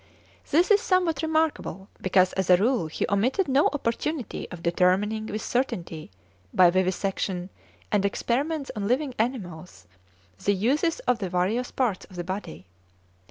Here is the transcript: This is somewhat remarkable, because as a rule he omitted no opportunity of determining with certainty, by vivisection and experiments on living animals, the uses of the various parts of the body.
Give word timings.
This 0.49 0.71
is 0.71 0.81
somewhat 0.81 1.21
remarkable, 1.21 1.87
because 2.01 2.33
as 2.33 2.49
a 2.49 2.57
rule 2.57 2.87
he 2.87 3.05
omitted 3.07 3.47
no 3.47 3.67
opportunity 3.67 4.47
of 4.49 4.63
determining 4.63 5.27
with 5.27 5.43
certainty, 5.43 6.09
by 6.51 6.71
vivisection 6.71 7.51
and 7.91 8.03
experiments 8.03 8.71
on 8.75 8.87
living 8.87 9.13
animals, 9.19 9.85
the 10.43 10.55
uses 10.55 11.01
of 11.01 11.19
the 11.19 11.29
various 11.29 11.69
parts 11.69 12.05
of 12.05 12.15
the 12.15 12.23
body. 12.23 12.65